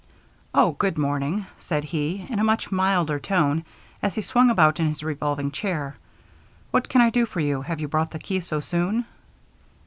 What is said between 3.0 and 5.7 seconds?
tone, as he swung about in his revolving